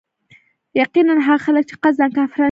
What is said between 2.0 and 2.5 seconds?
كافران شوي